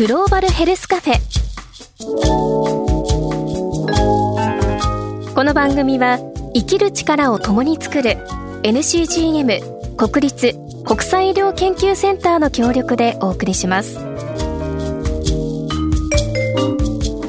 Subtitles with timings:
[0.00, 1.18] グローバルヘルスカフェ。
[5.34, 6.18] この番組は
[6.54, 8.16] 生きる力を共に作る
[8.62, 10.54] NCGM 国立
[10.86, 13.96] 国際医療研究センターの協力でお送りします。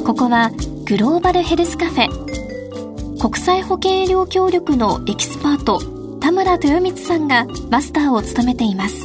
[0.05, 0.51] ここは
[0.85, 3.19] グローバルヘルスカフェ。
[3.19, 5.81] 国際保健医療協力のエキスパート
[6.21, 8.95] 田村豊光さんがマスターを務めています。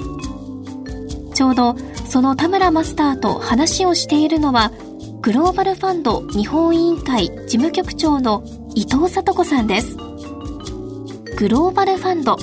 [1.34, 1.74] ちょうど
[2.16, 4.72] その田村マスターと話をしているのは
[5.20, 8.42] グローバルファンド日本委員会事務局長の
[8.74, 9.98] 伊藤聡子さんです。
[11.36, 12.38] グローバルファンド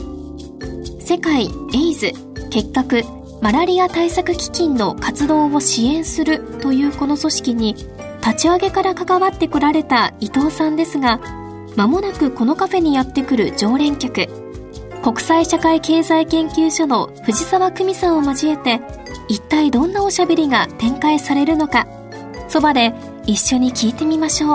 [0.99, 2.11] 世界エイズ
[2.51, 3.01] 結核
[3.41, 7.73] マラリア対策基金の活動を支援するというこの組織に
[8.23, 11.19] 立ち上げから関わってこられた伊藤さんですが
[11.75, 14.27] まもなくこのカフェにやってくる常連客
[15.01, 18.79] 国際社会経済研究所の藤沢久美さんを交えて
[19.33, 21.87] 一体どんなおしゃべりが展開されるのか。
[22.49, 22.93] そばで
[23.25, 24.51] 一緒に聞いてみましょう。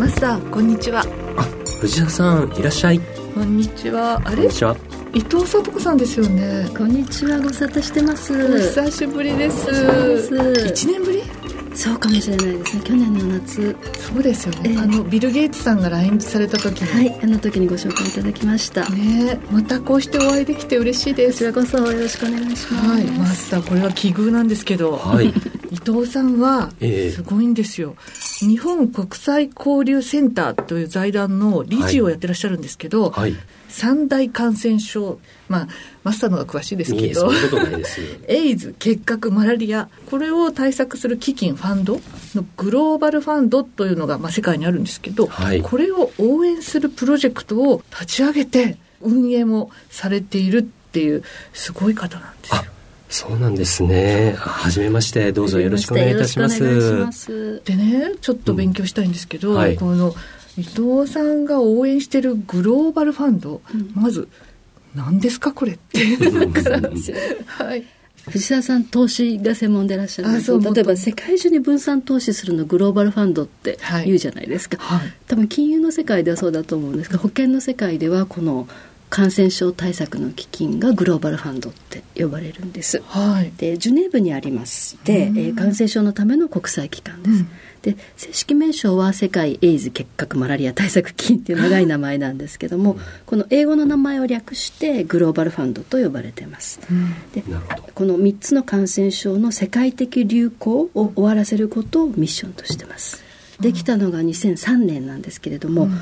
[0.00, 1.04] マスターこんにちは。
[1.36, 1.44] あ
[1.80, 3.00] 藤田さんいらっしゃい。
[3.36, 4.20] こんにちは。
[4.24, 4.36] あれ？
[4.36, 4.76] こんにちは。
[5.14, 6.68] 伊藤聡子さんですよね。
[6.76, 8.32] こんにちはご無沙汰してます。
[8.34, 9.70] お久しぶりです。
[10.72, 11.22] 一年ぶり？
[11.76, 12.82] そうかもしれないですね。
[12.84, 13.76] 去年の夏。
[13.94, 16.80] そうですよね、えー、あのビル・ゲイツさんが来日された時。
[16.80, 18.88] にはいあの時にご紹介いただきました。
[18.88, 21.52] ねまたこうしてお会いできて嬉しいです。
[21.52, 22.88] こちらこそよろしくお願いします。
[22.88, 25.28] はいマスターこれは奇遇なんですけど、はい、
[25.70, 33.34] 伊藤さんはすごいんですよ、えー、日本国際交流センターという財団の理事をやってらっしゃるんですけど、はい、
[33.68, 35.68] 三大感染症まあ
[36.04, 37.30] マスターの方が詳しいですけど
[38.28, 42.00] エイズ結核マラリアこれを対策する基金ファンド
[42.34, 52.62] のグローバルファンドというのが、まあ、世界にあるんですけど、はい、これを応援するプロジェクトを立ち上げて運営もされているっていうすごい方なんですよ。
[53.08, 54.34] そうなんですね。
[54.38, 56.62] はじめまして、どうぞよろしくお願いいたします。
[56.62, 57.62] ます。
[57.64, 60.14] でね、ちょっと勉強したいんですけど、うんはい、この
[60.58, 64.28] 伊藤さんが応援してるグローバルファンド、うん、まず
[64.94, 65.98] 何ですかこれって
[67.46, 67.84] はい。
[68.30, 70.50] 藤沢さん投資が専門でいらっしゃるんです。
[70.58, 78.66] 例えば世界中に分散投資するのグローバルファンドって言うじゃないですか、はいはい、多分金融の世界ではそうだと思うんですが保険の世界ではこの
[79.08, 87.48] 感染症対策の基金がグローバルファンドって呼ばれるんです、はい、でジュネーブにありまして、えー、感染症のための国際機関です、うん。
[87.82, 97.44] で正式名称は世界エイズ結核マラリア対策基金っていう長い名前なんですけども、この英語の名前を略してグローバルファンドと呼ばれています、うん、で
[97.94, 103.24] この3つの感染症の世界的流行を終わらせることをミッションとしてます。
[103.60, 105.98] できたのが2003年なんですけれども、うん、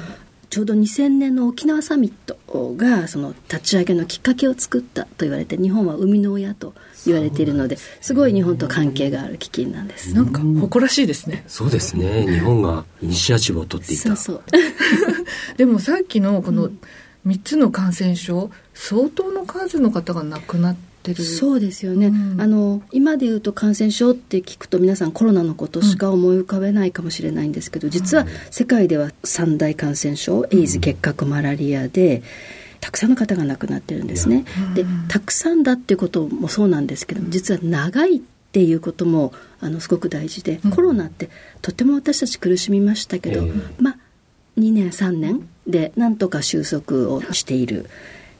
[0.50, 2.38] ちょうど2000年の沖縄サミット
[2.76, 6.74] がその立ち上げのきっかけを作ったと言われて日本は生みの親と
[7.06, 10.14] 言われているのですごい日本と関係がある基金なんです。
[10.14, 11.44] なんか誇らしいですね。
[11.46, 12.26] そうですね。
[12.26, 14.02] 日本がイニシアチブを取っていた。
[14.02, 14.42] そうそう。
[15.56, 16.70] でもさっきのこの
[17.26, 32.22] 3つの感染症相当の数の方が亡くなってそうですよね、うん、あの今で言うと感染症って聞くと皆さんコロナのことしか思い浮かべないかもしれないんですけど、実は世界では三大感染症エイズ結核マラリアで、
[32.80, 34.44] たくさんの方が亡くなってるんですね。
[34.74, 38.20] でたくさんだっていうこともそうなんですけども実は長いっ
[38.52, 41.28] ていうこともあのすごく大事で、コロナって
[41.60, 43.42] とても私たち苦しみましたけど、
[43.78, 43.96] まあ
[44.58, 47.88] 2年3年でなんとか収束をしている。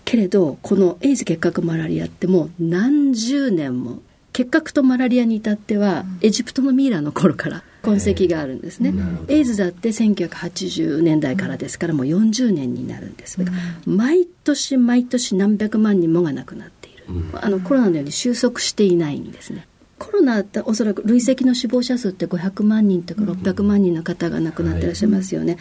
[0.05, 4.03] けれどこのエイズ結核マラリアってもう何十年も
[4.35, 8.93] 結核とマラリアに至っては、エジプトのミイラの頃から痕跡があるんですね、
[9.29, 13.43] エイズだって1980年代からですからもう40年になるんです。
[13.43, 13.53] が、
[13.87, 17.05] 毎年毎年何百万人もが亡くなっている、
[17.35, 19.69] あのコロナのように収束していないんですね。
[20.01, 25.59] コロナっておそらく累積の死亡者数って500万人とか600万人の方が亡くなってらっしゃいますよね、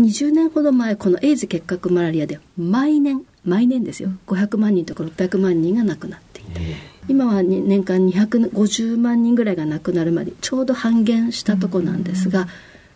[0.00, 4.10] 20年ほど前このエイズ結核マラリアで毎年毎年ですよ。
[4.26, 6.60] 500万人とか600万人が亡くなっていた、
[7.08, 12.48] 今は年間250万人ぐらいが亡くなるまでちょうど半減したとこなんですが、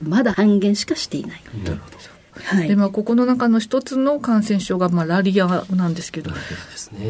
[0.03, 1.43] まだ半減しかしていない。
[1.65, 1.97] なるほど。
[2.33, 6.37] はい、でまあ、ここの中の一つの感染症がマラリアなんですけど、ね、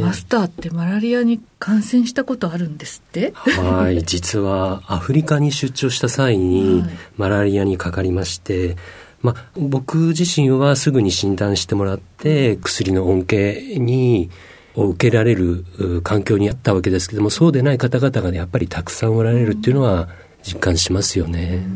[0.01, 3.33] マスターってマラリアに感染したことあるんですって？
[3.35, 4.03] はい。
[4.03, 6.83] 実はアフリカに出張した際に
[7.17, 8.77] マラリアにかかりまして、
[9.23, 14.31] まあ、僕自身はすぐに診断してもらって薬の恩恵に
[14.75, 15.65] を受けられる
[16.03, 20.09] 環境にあったわけですけどもそうでない方々が、ね、やっぱりたくさんおられるっていうのは
[20.43, 21.67] 実感しますよね。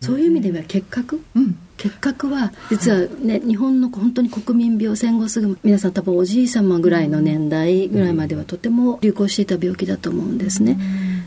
[0.00, 10.78] そういう意味では結核、うん、結核は実はね、はい、日本の本当に国民病戦後すぐ皆さん多分おじい様ぐらいの年代ぐらいまではとても流行していた病気だと思うんですね。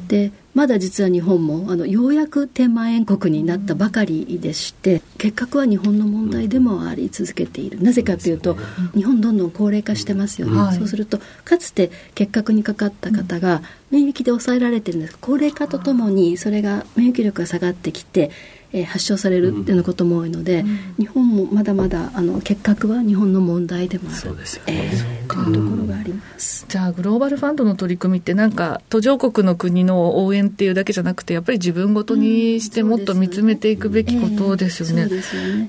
[0.07, 7.81] でまだ実は日本もあのようやく天満円国になったばかりでして結核は日本の問題でもあり続けている。
[7.81, 8.55] なぜかというと
[8.95, 13.61] 日本どんどん高齢化してますよね、はい、そうするとかつて結核にかかった方が
[13.91, 15.17] 免疫で抑えられてるんです。
[15.19, 18.31] 高齢化とともにそれが免疫力が下がってきて
[18.73, 24.17] えー、発症されるっていうことも多いので、うん、日本もまだまだあの結核は日本の問題でもある。
[24.17, 26.65] そうですよね、えー、というところがあります。
[26.67, 35.09] じゃあグローバルファンドの取り組みってなんか途上国の国の応援っていうだけじゃなくてやっぱり自分ごとにしてもっと見つめていくべきことですよね。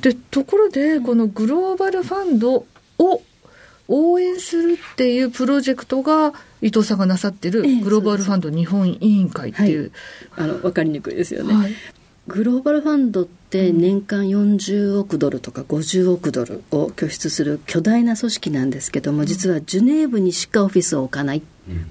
[0.01, 2.67] でところでこのグローバルファンド
[2.99, 3.23] を
[3.89, 6.33] 応援するっていうプロジェクトが
[6.63, 9.93] 伊藤さんがなさってるグローバルファンド日本委員会っていう、
[10.39, 11.75] えはい、あの分かりにくいですよね、はい、
[12.27, 21.43] グローバルファンドって年間40億ドルとか50億ドルを拠出する巨大な組織なんですけども実はジュネーブにしかオフィスを置かない、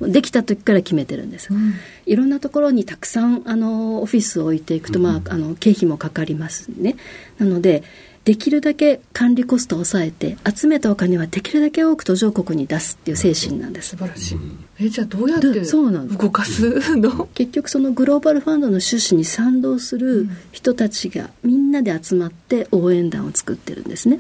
[0.02, 1.76] うん、できた時から決めてるんです、うん、
[2.08, 6.96] いろんなところにたくさんあのオフィスを置いていくと、まあ、あの経費もかかりますね。
[7.38, 7.84] なので
[8.26, 13.90] できるだけ管理コストを抑えて集めたお金はできるだけ多く途上国に出すっていう精神なんです。
[13.90, 14.38] 素晴らしい、
[14.80, 17.26] えじゃあどうやってそうなん動かすの？
[17.34, 24.20] 結局そのグローバルファンドの趣旨に賛同する人たちがみんなで集まって応援団を作ってるんですね、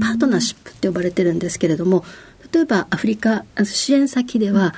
[0.00, 2.04] パートナーシップって呼ばれてるんですけれども
[2.52, 4.74] 例えばアフリカ支援先では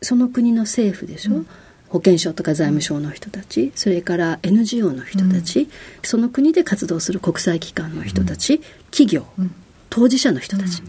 [0.00, 1.46] その国の政府でしょ、うん
[1.92, 5.68] 保健省とか財務省の人たちそれから NGO の人たち、うん、
[6.02, 9.54] その国で活動する国際機関の人たち、うん、企業、うん、
[9.90, 10.82] 当事者の人たち、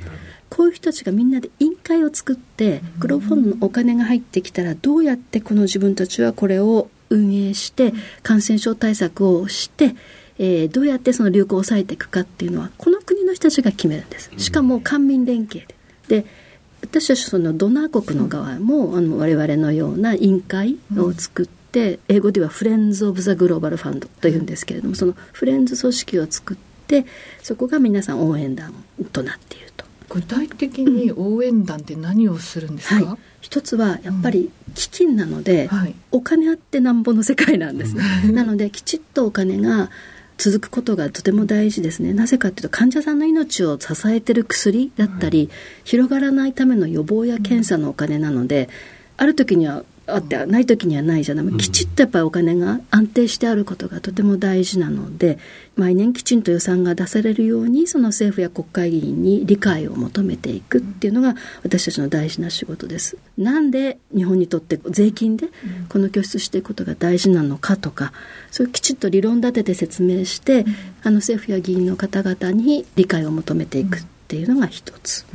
[0.49, 9.95] こういう人たちがみんなで委員会を作ってグローフォンドのお金が入ってきたらどうやってこの自分たちはこれを運営して感染症対策をして、
[10.39, 14.31] えー、どうやってその流行を抑えていくかっていうのはこの国の人たちが決めるんです。
[14.37, 15.67] しかも官民連携
[16.07, 16.21] で。
[16.21, 16.42] で
[16.83, 26.57] 私たちそのドナー国の側も、あの我々のような委員会を作って、英語ではフレンズ・オブ・ザ・グローバル・ファンドというんですけれどもそのフレンズ組織を作っ
[26.87, 27.05] て
[27.41, 28.73] そこが皆さん応援団
[29.11, 29.85] となっていると。
[30.09, 37.95] 具体的に応援団って何をするんですか、はい、一つはやっぱり基金なので、うんはい、お金あってなんぼの世界なんです、
[38.31, 39.89] なのできちっとお金が
[40.37, 42.13] 続くことがとても大事ですね。
[42.13, 45.49] なぜかというと患者さんの命を支えてる薬だったり、はい、
[45.83, 48.69] 広がらないための予防や検査のお金なので、
[49.17, 55.39] ある時にはあってない時にはないじゃない、きちっとやっぱりお金が安定してあることがとても大事なので
[55.77, 63.17] 毎年きちんと予算が出されるようにその政府や国会議員に理解を求めていくっていうのが私たちの大事な仕事です。
[63.37, 65.47] なんで日本にとって税金で
[65.87, 68.11] この拠出していくことが大事なのかとか
[68.51, 70.65] そういうきちっと理論立てて説明して
[71.03, 75.25] あの政府や議員の方々に理解を求めていくっていうのが一つ。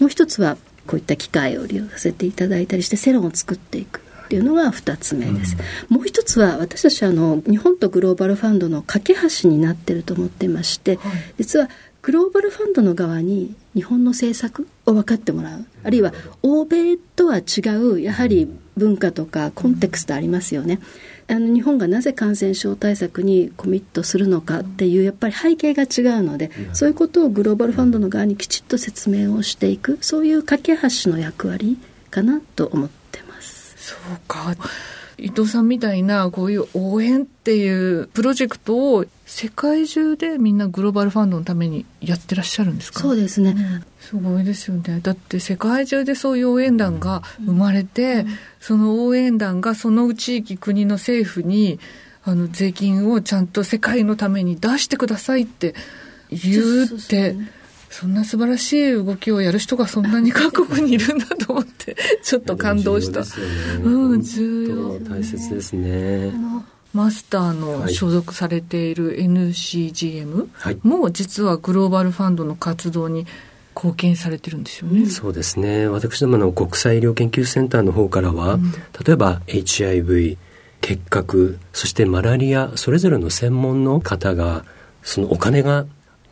[0.00, 0.56] もう一つは
[0.86, 5.56] こういった機会を利用させていただいたりして世論を作っていくっていうのが2つ目です、
[5.90, 11.68] うん、もう一つは私たちあの日本とグローバルファンドの架け橋になってると思っていまして、はい、実は
[12.04, 15.64] グローバルファンドの側に日本の政策を分かってもらう。
[15.84, 16.12] あるいは
[16.42, 20.80] 欧米とは違うやはり文化とかコンテクストありますよね。
[21.28, 29.96] あの日本がなぜ感染症対策にコミットするのかっていうやっぱり背景が違うので、そういうことをグローバルファンドの側にきちっと説明をしていく。
[30.02, 31.78] そういう架け橋の役割
[32.10, 33.03] かなと思ってます。
[33.84, 34.54] そうか。
[35.16, 42.98] 伊藤さんみたいなこういう応援っていうプロジェクトを世界中でみんなグローバルファンドのためにやってらっしゃるんですか？
[42.98, 44.98] そうですね、うん、すごいですよね。
[45.00, 48.26] だって世界中でそういう応援団が生まれて、うん、
[48.58, 51.78] その応援団がその地域国の政府に
[52.24, 55.76] あの税金をちゃんと世界のために出してくださいって
[56.30, 57.36] 言うって、
[57.96, 63.20] そんな素晴らしい動きをやる人がそんなに各国にいるんだと思って ちょっと感動した。
[63.20, 63.26] ね、
[63.84, 66.32] うん重要大切ですね。
[66.92, 70.48] マスターの所属されている NCGM
[70.82, 73.26] も実はグローバルファンドの活動に
[73.76, 75.06] 貢献されてるんですよね。
[75.06, 75.86] そうですね。
[75.86, 78.72] 私どもの国際医療研究センターの方からは、うん、
[79.06, 80.36] 例えば HIV、
[80.80, 84.64] 結核、そしてマラリア、それぞれの専門の方が、
[85.04, 85.86] そのお金が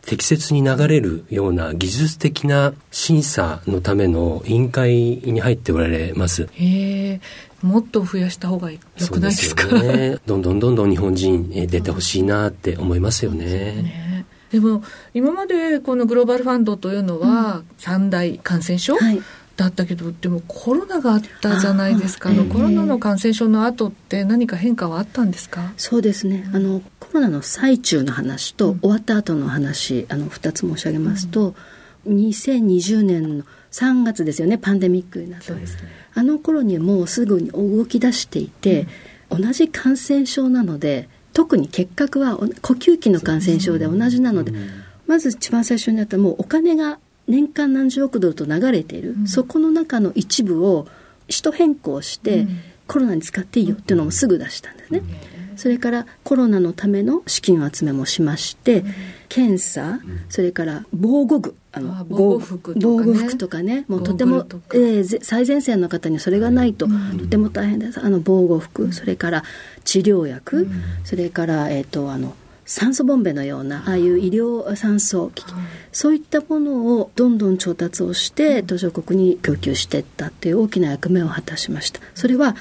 [0.04, 4.92] 適切に流れるような技術的な審査のための委員会
[5.24, 6.48] に入っておられます。
[6.54, 7.20] へ
[7.62, 8.78] もっと増やした方がよ
[9.10, 9.66] くないですか？
[9.66, 10.18] ね。
[10.26, 13.44] どんどんどんどん日本人出てほしいなって思いますよね。
[13.46, 14.82] ねでも
[15.14, 19.22] 今までこのグローバルファンドというのは三大感染症、はい
[19.62, 22.30] だったけどでもコロナがあったじゃないですか。
[22.30, 25.72] あの、コロナの感染症の後って何か変化はあったんですか？
[25.76, 26.48] そうですね。
[26.52, 31.54] あのコロナの最中の話と終わった後の話あの2つ申し上げますと、
[32.06, 35.62] うん、2020年の3月ですよねパンデミックになった、ね、
[36.14, 38.86] あの頃にもうすぐに動き出していて、
[39.30, 44.52] うん、同じ感染症なので特に結核は呼吸器の感染症で同じなので、
[45.06, 50.86] まず一番最初になったもうお金が年間何十億ドルと流れている、うん、そこの中の一部を
[51.28, 52.46] 使途変更して、
[52.86, 55.02] コロナに使っていいよっていうのもすぐ出したんですね。
[55.56, 58.84] それからコロナのための資金集めもしまして、
[59.28, 63.84] 検査、それから防護具あの防護服とか、ね、防護服とかね。
[63.88, 66.86] もうとても、えー、最前線の方にそれがないと、
[67.18, 69.44] とても大変ですあの防護服それから
[69.84, 70.68] 治療薬、
[71.04, 72.34] それから、えーとあの
[72.64, 75.52] 酸素ボンベのようなああいう医療酸素機器、
[75.90, 82.00] そういったものをどんどん調達をして途上国に供給していったっていう大きな役目を果たしました。
[82.14, 82.56] それは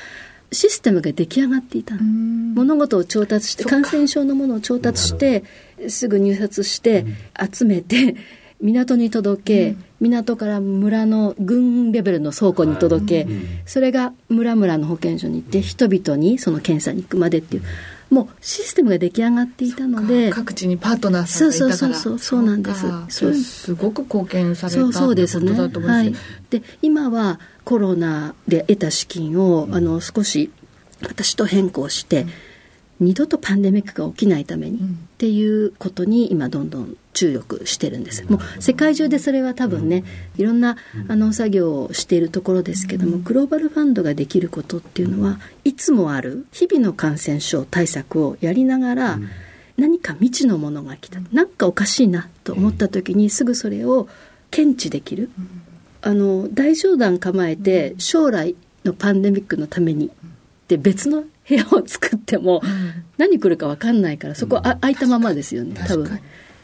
[0.51, 5.43] システムが出来上がっていた物事を調達して感染症のものを調達して
[5.87, 7.05] すぐ入札して
[7.51, 8.15] 集めて
[8.59, 13.27] 港に届け、港から村の軍レベルの倉庫に届け、
[13.65, 17.63] それが村々の保健所に行って人々にその検査に行くまでっていう
[18.11, 21.77] もうシステムが出来上がっていたので各地にパートナーさんがいたから。
[21.77, 22.85] そうそうそうそうなんです。
[23.07, 23.33] そう。
[23.33, 25.53] すごく貢献されたそうですね。
[25.53, 26.13] はい、
[26.49, 30.51] で今はコロナで得た資金を、あの少し
[31.01, 32.29] 私と変更して、うん
[33.01, 34.81] 二度とパンデミックが起きないためにっ
[35.17, 38.23] ていうことに今どんどん注力してるんです。
[38.25, 40.03] もう世界中でそれは多分ね
[40.37, 40.77] いろんな
[41.07, 49.19] あの作業をしているところですけどもグローバルファンドができることっていうのはいつもある日々の感染症対策をやりながら
[49.77, 51.19] 何か未知のものが来た。
[51.31, 54.07] 何かおかしいなと思った時にすぐそれを
[54.51, 55.31] 検知できる。
[56.03, 58.55] あの大冗談構えて将来
[58.85, 60.11] のパンデミックのために
[60.75, 62.61] って別の部屋を作っても、
[63.17, 66.19] 何来るか分かんないからそこあ、空いたままですよね多分。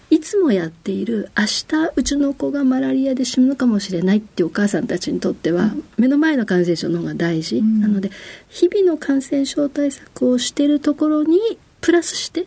[0.10, 8.10] いつもやっている明日うちの子がマラリアで死ぬかもしれないっていうお母さんたちにとっては、目の前の感染症の方が大事、うん、なので
[8.48, 11.40] 日々の感染症対策をしているところに
[11.82, 12.46] プラスして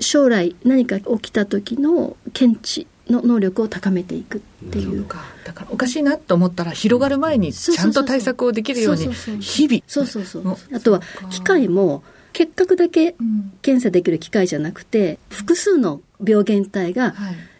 [0.00, 4.40] 将来何か起きた時の検知の能力を高めていくっ
[4.70, 5.06] ていう。
[5.44, 9.82] だからおかしいなと思ったら広がる前にちゃんと対策をできるように日々。
[9.86, 11.00] そうそうそうあとは
[11.30, 12.02] 機械も
[12.32, 13.14] 結核だけ
[13.60, 17.14] 検査できる機械じゃなくて複数の病原体が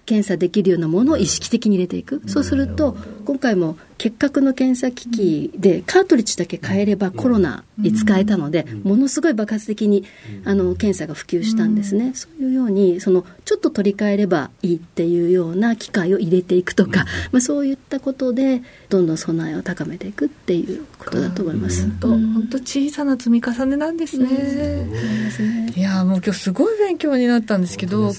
[0.06, 10.04] 検査できるようなものを意識的に入れていく、そうすると今回も結核の検査機器でカートリッジだけ変えればコロナに使えたので、ものすごい爆発的に
[10.44, 21.88] あの検査が普及したんですね、そういうようにそのちょっと取り替えればいいっていうような機械を入れていくとか、まあ、そういったことでどんどん備えを高めていくっていうことだと思います。
[22.00, 25.71] 本当小さな積み重ねなんですね。
[25.76, 28.12] いやもう今日すごい勉強になったんですけど、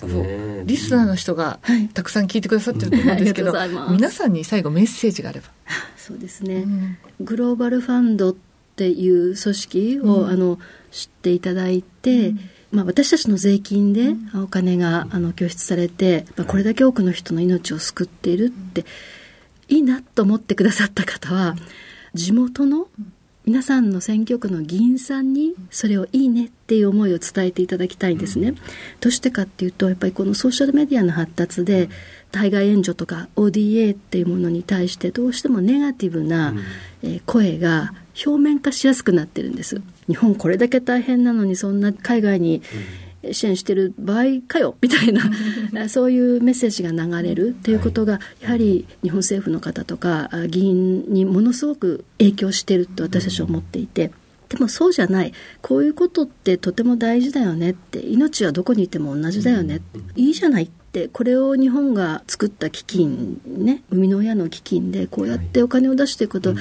[0.64, 1.60] リスナーの人が
[1.94, 3.54] たくさん聞いてくださってると思うんですけど、
[3.90, 5.48] 皆さんに最後メッセージがあれば。
[5.98, 8.36] そうですね、うん、グローバルファンドっ
[8.76, 10.60] ていう組織を、うん、あの
[10.92, 12.40] 知っていただいて、うん、
[12.72, 18.86] まあ、私たちの税金でお金があの拠出されて、まあ、これだけ多くの人の命を救っているって、
[19.68, 21.56] いいなと思ってくださった方は
[22.14, 22.88] 地元の
[23.46, 28.54] 皆さんの選挙区の議員さんにそれをいいねっていう思いを伝えていただきたいんですね。
[29.02, 31.90] どうしてかっていうとやっぱりこのソーシャルメディアの発達で
[32.34, 36.56] 対外援助とか ODA っていうものに対してどうしてもネガティブな、
[37.04, 37.94] え声が
[38.26, 39.82] 表面化しやすくなってるんです。
[40.08, 42.64] 日本これだけ大変なのにそんな海外に
[43.32, 45.30] 支援してる場合かよみたいな
[45.90, 54.12] そういうメッセージが流れるっていうことがやはり日本政府の方とか議員にものすごく影響してると私たちは思っていて。
[54.50, 55.34] でもそうじゃない。
[55.64, 59.82] こういうことってとても大事だよねって命はどこにいても同じだよね、
[60.16, 60.66] いいじゃない。
[60.66, 66.58] ってこれを日本が作った基金ね生みの親の基金でこうやってお金を出していくこと、いい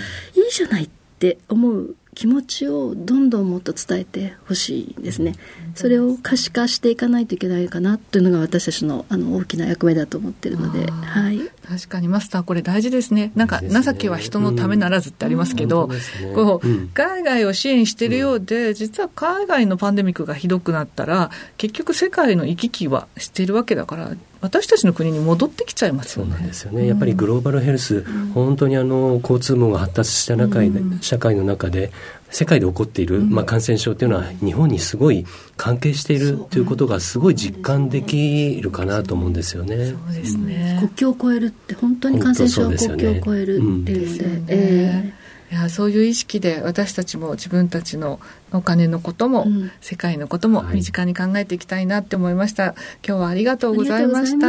[0.50, 5.34] じゃないって思う気持ちをどんどんもっと伝えてほしいですね。
[5.74, 11.40] それを可視化していかないといけないかなというのが私たちのあの大きな役目だと思ってるので、はい。
[11.66, 13.32] 確かにマスターこれ大事ですね。
[13.34, 15.88] なんか情けは人のためならずってありますけど、
[16.34, 24.16] こう海外を支援しているようで、実は海外のパンデミックがひどくなったら結局世界の行き来はしているわけだから。
[24.42, 26.32] 私たちの国に戻ってきちゃいますよね。
[26.32, 26.86] そうなんですよね。
[26.88, 31.92] やっぱりグローバルヘルス、うん、本当にあの交通網が発達した中、うん、社会の中で
[32.30, 35.24] 世界で起こっている、まあ、感染症というのは日本にすごい
[35.56, 39.90] 関係しているということがすごい実感できるかなと思うんですよね。
[39.90, 45.21] そうですね、国境を越えるって本当に感染症は国境を越えるっていうので。
[45.54, 48.20] やそういう意識で私たちも自分たちの
[48.52, 52.74] お金のことも、うん、世界のことも身近に考えていきたいなって思いました、はい、
[53.06, 54.46] 今日はありがとうございました。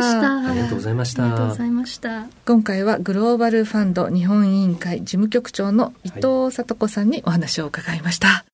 [0.48, 1.24] ありがとうございました。
[1.24, 2.26] ありがとうございました。
[2.46, 8.46] 今回はグローバルファンド日本委員会事務局長の伊藤聡子さんにお話を伺いました、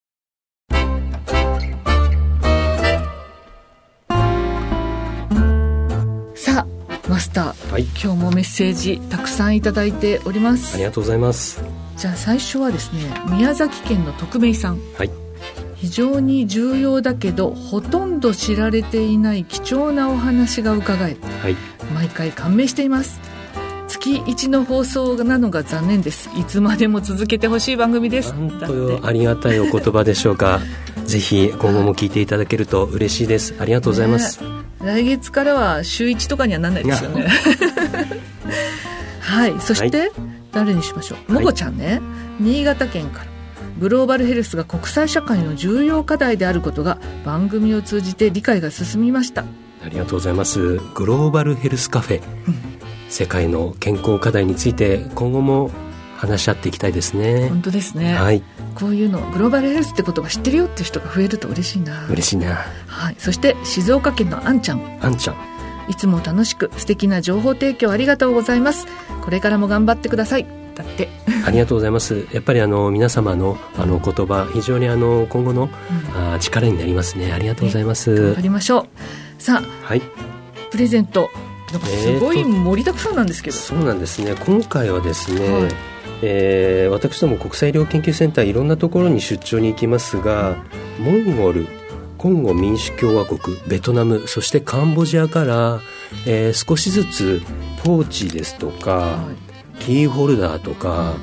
[6.35, 6.67] さあ
[7.07, 10.75] マスター、はい、今日もメッセージたくさんいただいております。
[10.75, 11.61] ありがとうございます
[11.99, 14.79] じゃあ最初はですね宮崎県の匿名さん。
[14.97, 15.11] はい。
[15.75, 21.55] 非常に重要だけどほとんど知られていない貴重なお話が伺え、はい、
[21.93, 23.19] 毎回感銘しています。
[23.89, 26.29] 月1の放送なのが残念です。
[26.37, 28.31] いつまでも続けてほしい番組です。
[28.31, 30.61] なんとありがたいお言葉でしょうか。
[31.03, 33.55] ぜひ今後も聞いていただけると嬉しいです。
[33.59, 34.47] ありがとうございます、ね、
[34.85, 37.27] 来月からは週1とかにはなんないですよね。
[39.19, 39.53] はい。
[39.59, 41.33] そして、はい誰にしましょう。
[41.33, 42.01] もこちゃんね、
[42.39, 43.25] 新潟県から。
[43.79, 49.45] グローバルヘルスが国際社会の重要課題であることが番組を通じて理解が進みました。
[49.85, 50.77] ありがとうございます。
[50.95, 52.55] グローバルヘルスカフェ、うん、
[53.07, 55.71] 世界の健康課題について今後も
[56.17, 57.47] 話し合っていきたいですね。
[57.47, 58.43] 本当ですね、はい、
[58.75, 62.05] こういうのグローバルヘルスって言葉知ってるよっていう人が増えると嬉しいな。
[62.09, 64.99] 嬉しいな、はい、そして静岡県のあんちゃん。
[65.01, 65.35] あんちゃん
[65.89, 68.87] いつも楽しく素敵な情報提供ありがとうございます。
[69.21, 70.45] これからも頑張ってください。
[70.75, 71.09] だって。
[71.45, 72.27] ありがとうございます。
[72.31, 75.69] やっぱりあの皆様のあの言葉非常にあの今後の、
[76.15, 77.33] うん、あ力になりますね。
[77.33, 79.41] ありがとうございます、ね、頑張りましょう。
[79.41, 80.01] さあ、はい、
[80.71, 81.29] プレゼント。
[81.85, 84.33] すごい盛りだくさんなんですけど、えー、そうなんですね。
[84.35, 85.71] 今回はですね、はい。
[86.21, 90.57] えー、私ども国際医療研究センターいろんなところに出張に行きますが
[90.99, 91.67] モンゴル
[92.19, 95.79] コンゴ民主共和国ベトナムそしてカンボジアから、
[96.27, 97.41] えー、少しずつ
[97.83, 99.31] ポーチですとか、は
[99.79, 99.83] い。
[99.83, 101.15] キーホルダーとか、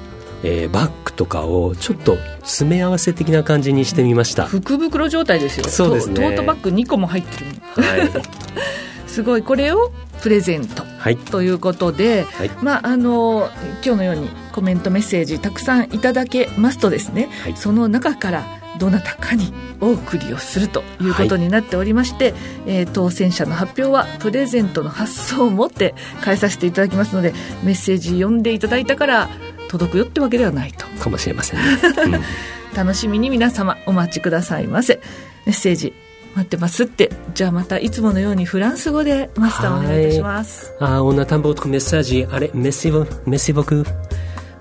[0.42, 4.46] えー、バッグとかをちょっと詰め合わせ的な感じにしてみました。
[4.46, 5.68] 福袋状態ですよ。
[5.68, 6.14] そうですね。
[6.14, 7.46] トートバッグ2個も入ってる
[7.84, 8.10] はい。
[9.06, 9.42] すごい。
[9.42, 13.50] これをプレゼント、はい、ということで、はい、まああの
[13.84, 29.28] 今日のようにコメントメッセージたくさんいただけますとですね、はい、その中からどなたかにお送りをするということになっておりまして、はい、えー、当選者の発表はプレゼントの発送をもって変えさせていただきますのでメッセージ読んでいただいたから
[29.68, 30.86] 届くよってわけではないと。
[31.00, 31.64] かもしれませんね、
[32.04, 35.00] うん、楽しみに皆様お待ちくださいませ。
[35.44, 35.92] メッセージ
[36.34, 37.10] 待ってますって。
[37.34, 40.74] じゃあまたいつものようにフランス語でマスターお願いいたします。
[40.80, 41.96] あおなたんぼメッセ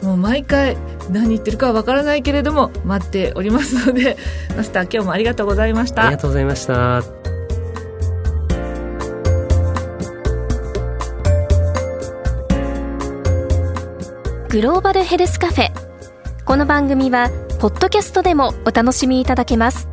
[0.05, 0.77] もう毎回
[1.09, 4.17] 何言ってるかはわからないけれども待っておりますので
[4.55, 6.03] マスター今日もありがとうございました。
[6.03, 7.01] ありがとうございました。
[14.49, 15.71] グローバルヘルスカフェ。
[16.45, 19.89] この番組はポッドキャストでもお楽しみいただけます。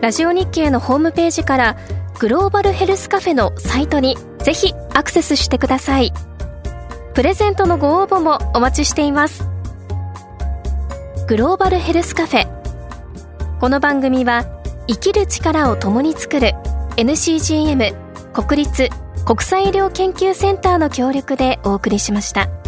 [0.00, 1.76] ラジオ日経のホームページから
[2.18, 6.10] グローバルヘルスカフェのサイトにぜひアクセスしてください。
[7.14, 9.48] プレゼントのご応募もお待ちしています
[11.28, 14.44] グローバルヘルスカフェこの番組は
[14.86, 16.52] 生きる力を共に作る
[16.96, 18.88] NCGM 国立
[19.24, 22.59] 国際医療研究センターの協力でお送りしました。